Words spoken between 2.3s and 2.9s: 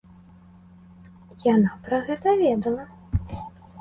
ведала.